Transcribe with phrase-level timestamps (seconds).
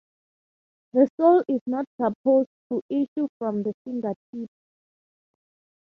[0.93, 4.49] The soul is not supposed to issue from the fingertips.